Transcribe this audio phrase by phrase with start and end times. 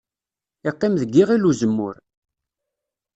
[0.69, 1.95] Iqqim deg yiɣil n uzemmur.